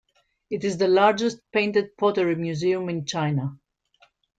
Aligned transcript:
It 0.49 0.63
is 0.63 0.79
the 0.79 0.87
largest 0.87 1.41
painted 1.51 1.95
pottery 1.95 2.33
museum 2.33 2.89
in 2.89 3.05
China. 3.05 3.59